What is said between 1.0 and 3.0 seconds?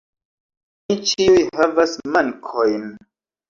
ĉiuj havas mankojn.